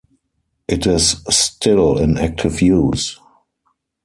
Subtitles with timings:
[0.67, 3.19] It is still in active use.